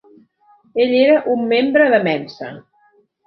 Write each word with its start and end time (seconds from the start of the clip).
Ell 0.85 0.95
era 0.99 1.19
un 1.35 1.45
membre 1.53 1.89
de 1.97 2.01
Mensa. 2.09 2.51